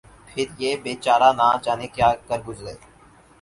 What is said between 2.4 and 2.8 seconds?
گزرے